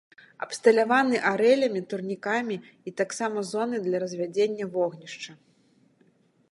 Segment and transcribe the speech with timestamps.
[0.43, 2.55] Абсталяваны арэлямі, турнікамі
[2.91, 5.31] і таксама зонай для развядзення вогнішча.